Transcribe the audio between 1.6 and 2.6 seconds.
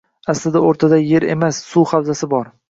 suv havzasi bor